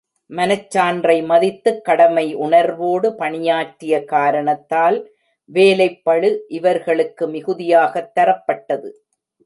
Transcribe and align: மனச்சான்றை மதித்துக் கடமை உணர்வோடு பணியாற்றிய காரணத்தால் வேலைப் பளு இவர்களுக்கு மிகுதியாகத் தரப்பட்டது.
மனச்சான்றை 0.29 1.25
மதித்துக் 1.25 1.83
கடமை 1.83 2.33
உணர்வோடு 2.33 3.15
பணியாற்றிய 3.15 4.03
காரணத்தால் 4.03 5.11
வேலைப் 5.45 6.03
பளு 6.03 6.45
இவர்களுக்கு 6.47 7.27
மிகுதியாகத் 7.27 8.11
தரப்பட்டது. 8.19 8.91